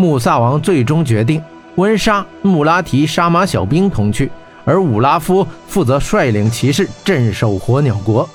[0.00, 1.42] 穆萨王最终决定，
[1.74, 4.30] 温莎、穆拉提、杀马小兵同去，
[4.64, 8.28] 而武拉夫负责率领骑士镇守火鸟国。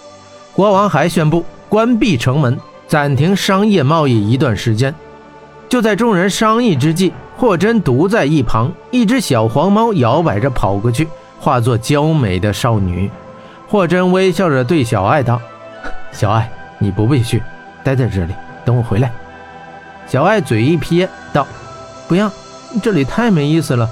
[0.51, 4.93] 国王还宣布关闭城门，暂停商业贸易一段时间。
[5.69, 11.07] 就在众人商议之际，霍真独在一旁，一只小黄猫摇摆着跑过去，
[11.39, 13.09] 化作娇美的少女。
[13.69, 15.39] 霍真微笑着对小爱道
[16.11, 17.41] ：“小爱，你不必去，
[17.85, 18.33] 待在这里，
[18.65, 19.09] 等我回来。”
[20.07, 21.47] 小爱嘴一撇道
[22.07, 22.31] ：“不要，
[22.81, 23.89] 这里太没意思了。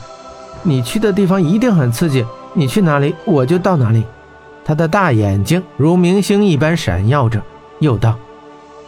[0.64, 4.04] 你去的地方一定很刺激，你去哪里，我就到哪里。”
[4.64, 7.42] 他的大眼睛如明星一般闪耀着，
[7.80, 8.16] 又道：“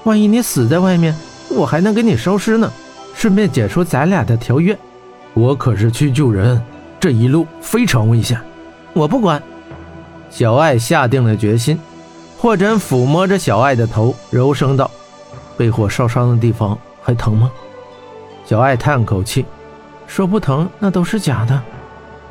[0.06, 1.16] 万一你死在外面，
[1.50, 2.72] 我还能给你收尸呢，
[3.16, 4.78] 顺便解除咱俩的条约。
[5.34, 6.62] 我可是去救人，
[7.00, 8.40] 这一路非常危险，
[8.94, 9.42] 我不管。”
[10.30, 11.80] 小爱下定了决心。
[12.38, 14.92] 霍真抚摸着小爱的头，柔声道
[15.58, 17.52] ：“被火烧伤的地方还疼吗？”
[18.46, 19.46] 小爱叹口气，
[20.08, 21.62] 说：“不疼，那都是假的。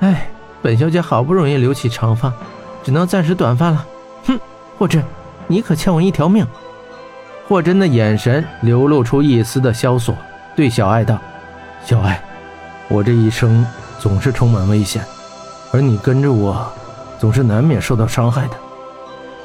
[0.01, 0.29] 哎，
[0.61, 2.33] 本小姐好不容易留起长发。”
[2.85, 3.87] 只能暂时短发了。
[4.27, 4.41] 哼，
[4.77, 5.01] 霍真，
[5.47, 6.45] 你可欠我一条命。
[7.47, 10.13] 霍真的眼神流露出一丝的萧索，
[10.57, 11.17] 对小爱道
[11.87, 12.21] ：“小爱，
[12.89, 13.65] 我这一生
[14.01, 15.05] 总是充满危险，
[15.71, 16.67] 而你跟着我，
[17.21, 18.57] 总是难免受到伤害的。”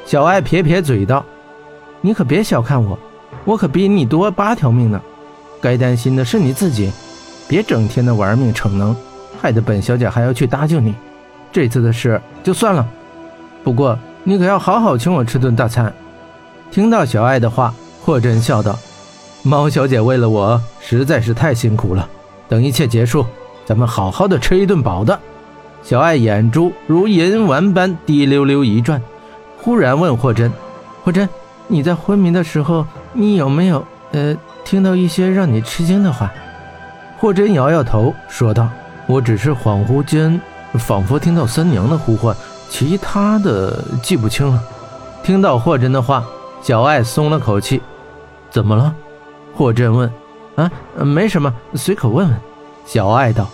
[0.04, 1.24] 小爱撇撇嘴道
[2.02, 2.98] ：“你可别小看我，
[3.46, 5.00] 我可比你多八条命呢。
[5.62, 6.92] 该担心的是你自己，
[7.48, 8.96] 别整天的玩命逞能，
[9.42, 10.96] 害得本小姐还要去搭救你。
[11.52, 12.86] 这次的事就算了。”
[13.64, 15.94] 不过，你可要好好请我吃顿大餐。
[16.72, 18.78] 听到小爱的话，霍真笑道
[19.44, 22.08] ：“猫小姐为了我实在是太辛苦了。
[22.48, 23.26] 等一切结束，
[23.66, 25.20] 咱们好好的吃一顿饱的。”
[25.84, 29.02] 小爱眼珠如银丸般滴溜溜一转，
[29.62, 30.52] 忽然问霍真
[31.04, 31.28] ：“霍真，
[31.68, 34.36] 你在昏迷的时候，你有没有呃
[34.68, 36.30] 听到一些让你吃惊的话？”
[37.18, 38.68] 霍真摇摇头说道
[39.08, 40.40] ：“我只是恍惚间，
[40.74, 42.36] 仿佛听到三娘的呼唤。”
[42.70, 44.62] 其他的记不清了。
[45.24, 46.22] 听到霍真的话，
[46.62, 47.82] 小爱松了口气。
[48.52, 48.94] 怎么了？
[49.56, 50.12] 霍真问。
[50.58, 52.38] 啊，没什么，随口问问。
[52.86, 53.48] 小爱道。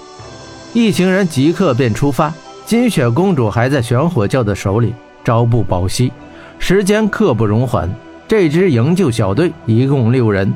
[0.74, 2.34] 一行人即刻便出发。
[2.66, 6.12] 金雪公主还在玄火教的手里，朝不保夕，
[6.58, 7.88] 时间刻不容缓。
[8.28, 10.52] 这支营救小队一共六人，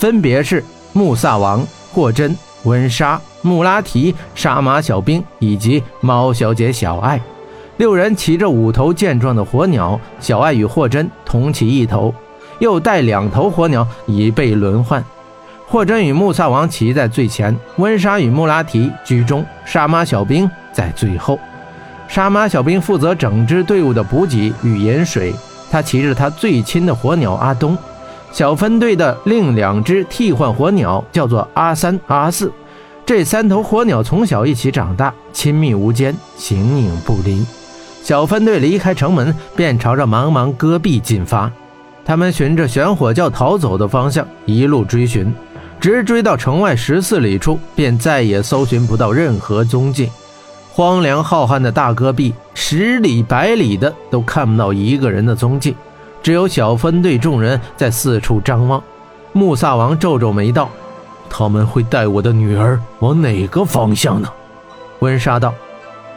[0.00, 1.62] 分别是穆萨王、
[1.92, 7.20] 霍真、温莎、穆拉提、沙马小兵以及猫小姐小爱。
[7.76, 12.14] 六人骑着五头健壮的火鸟，小爱与霍真同骑一头，
[12.60, 15.04] 又带两头火鸟以备轮换。
[15.66, 21.38] 霍真与穆萨王骑在最前，温莎与穆拉提居中，沙马小兵在最后。
[22.08, 25.34] 沙马小兵负责整支队伍的补给与饮水，
[25.70, 27.76] 他骑着他最亲的火鸟阿东。
[28.32, 32.52] 小分队的另两只替换火鸟叫做阿三、阿四，
[33.04, 37.44] 这三头火鸟从小一起长大，亲密无间，形影不离。
[38.02, 41.50] 小分队离开城门，便朝着茫茫戈壁进发。
[42.04, 45.32] 他们循着玄火教逃走的方向一路追寻，
[45.80, 50.08] 直追到城外十四里处，便再也搜寻不到任何踪迹。
[50.72, 55.76] 荒凉浩瀚的大戈壁，十里百里的都看不到一个人的踪迹，
[56.22, 58.82] 只有小分队众人在四处张望。
[59.32, 60.68] 穆萨王皱皱眉道
[61.30, 64.28] ：“他们会带我的女儿往哪个方向呢？”
[65.00, 65.54] 温莎道：“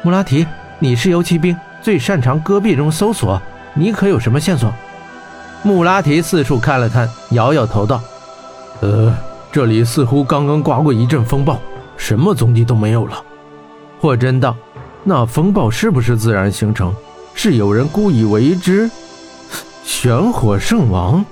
[0.02, 0.46] 穆拉提，
[0.80, 3.42] 你是游骑兵。”最擅长戈壁中搜索，
[3.74, 4.72] 你可有什么线索？
[5.64, 8.02] 穆拉提四处看了看，摇摇头道
[8.80, 9.14] ：“呃，
[9.52, 11.60] 这里似乎刚刚刮过一阵风暴，
[11.98, 13.22] 什么踪迹都没有了。”
[14.00, 14.56] 霍真道
[15.04, 16.96] ：“那风暴是不是自然形成？
[17.34, 18.90] 是有人故意为之？”
[19.84, 21.24] 玄火圣王，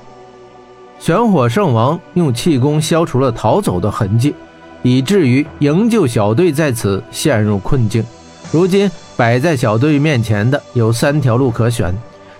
[0.99, 4.35] 玄火圣王用气功消除了逃走的痕迹，
[4.81, 8.03] 以至于营救小队在此陷入困境。
[8.51, 8.89] 如今。
[9.17, 11.93] 摆在小队面前的有三条路可选，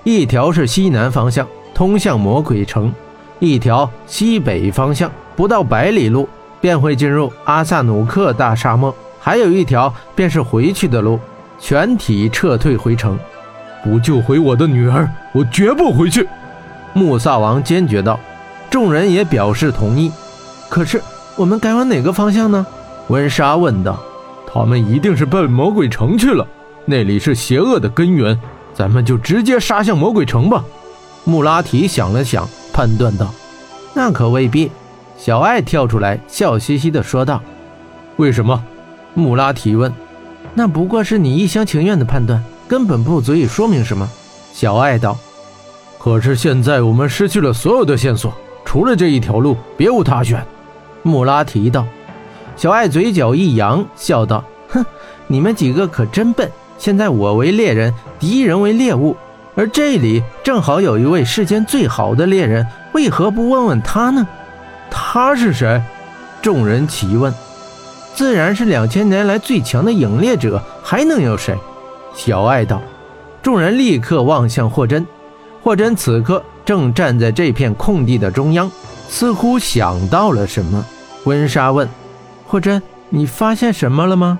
[0.03, 2.89] 一条是西南方向，通向魔鬼城；
[3.38, 6.28] 一条西北方向，不到百里路
[6.59, 11.19] 便会进入阿萨努克大沙漠；还有一条便是回去的路，
[11.59, 13.16] 全体撤退回城。
[13.83, 16.28] 不救回我的女儿，我绝不回去！
[16.93, 18.19] 穆萨王坚决道。
[18.69, 20.11] 众人也表示同意。
[20.69, 21.01] 可是
[21.35, 22.66] 我们该往哪个方向呢？
[23.07, 23.99] 温莎问道。
[24.53, 26.45] 他们一定是奔魔鬼城去了。
[26.85, 28.37] 那里是邪恶的根源，
[28.73, 30.63] 咱们就直接杀向魔鬼城吧。
[31.23, 33.33] 穆拉提想了想，判断道
[33.93, 34.72] ：“那可未必。”
[35.17, 37.41] 小艾跳出来，笑嘻嘻地说道
[38.17, 38.61] ：“为什么？”
[39.13, 39.93] 穆拉提问。
[40.53, 44.09] “那不过是你一厢情愿的判断，根本不足以说明什么。”
[44.56, 45.18] 小爱道。
[46.00, 48.34] “可是现在我们失去了所有的线索，
[48.64, 50.41] 除了这一条路，别无他选。”
[51.03, 51.85] 穆拉提道。
[52.56, 54.41] 小爱嘴角一扬，笑道
[54.72, 54.85] ：“哼，
[55.28, 56.50] 你们几个可真笨！
[56.78, 59.17] 现在我为猎人，敌人为猎物，
[59.53, 64.26] 而这里正好有一位世间最好的猎人，为何不问问他呢？”
[64.90, 65.82] 他是谁？
[66.41, 67.34] 众人齐问。
[68.16, 71.58] 自然是两千年来最强的影猎者，还能有谁？
[72.13, 72.81] 小爱道。
[73.41, 75.05] 众人立刻望向霍真，
[75.63, 78.69] 霍真此刻正站在这片空地的中央，
[79.09, 80.85] 似乎想到了什么。
[81.25, 81.87] 温莎问
[82.47, 84.40] ：“霍真，你发现什么了吗？”